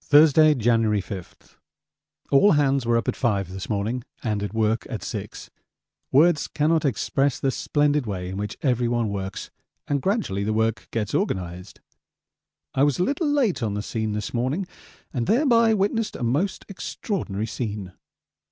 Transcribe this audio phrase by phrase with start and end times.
[0.00, 1.60] Thursday, January 5.
[2.32, 5.48] All hands were up at 5 this morning and at work at 6.
[6.10, 9.52] Words cannot express the splendid way in which everyone works
[9.86, 11.80] and gradually the work gets organised.
[12.74, 14.66] I was a little late on the scene this morning,
[15.14, 17.92] and thereby witnessed a most extraordinary scene.